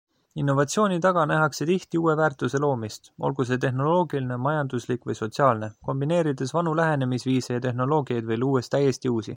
Innovatsiooni 0.43 0.95
taga 1.05 1.25
nähakse 1.31 1.67
tihti 1.69 1.99
uue 2.05 2.15
väärtuse 2.19 2.61
loomist- 2.63 3.11
olgu 3.29 3.45
see 3.51 3.59
tehnoloogiline, 3.67 4.39
majanduslik 4.47 5.05
või 5.11 5.17
sotsiaalne-, 5.21 5.71
kombineerides 5.91 6.57
vanu 6.59 6.75
lähenemisviise 6.83 7.57
ja 7.59 7.65
tehnoloogiaid 7.69 8.29
või 8.33 8.43
luues 8.45 8.77
täiesti 8.77 9.15
uusi. 9.17 9.29